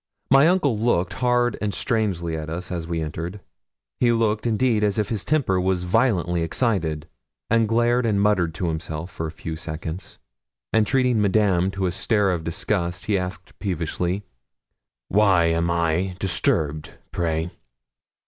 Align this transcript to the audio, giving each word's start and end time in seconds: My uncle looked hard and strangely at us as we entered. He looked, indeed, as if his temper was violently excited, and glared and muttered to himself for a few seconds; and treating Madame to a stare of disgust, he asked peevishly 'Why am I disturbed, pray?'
My 0.31 0.47
uncle 0.47 0.79
looked 0.79 1.13
hard 1.13 1.59
and 1.61 1.75
strangely 1.75 2.35
at 2.35 2.49
us 2.49 2.71
as 2.71 2.87
we 2.87 3.03
entered. 3.03 3.39
He 3.99 4.11
looked, 4.11 4.47
indeed, 4.47 4.83
as 4.83 4.97
if 4.97 5.09
his 5.09 5.23
temper 5.23 5.61
was 5.61 5.83
violently 5.83 6.41
excited, 6.41 7.07
and 7.51 7.67
glared 7.69 8.07
and 8.07 8.19
muttered 8.19 8.55
to 8.55 8.67
himself 8.67 9.11
for 9.11 9.27
a 9.27 9.31
few 9.31 9.55
seconds; 9.55 10.17
and 10.73 10.87
treating 10.87 11.21
Madame 11.21 11.69
to 11.69 11.85
a 11.85 11.91
stare 11.91 12.31
of 12.31 12.43
disgust, 12.43 13.05
he 13.05 13.15
asked 13.15 13.53
peevishly 13.59 14.23
'Why 15.07 15.45
am 15.45 15.69
I 15.69 16.15
disturbed, 16.17 16.97
pray?' 17.11 17.51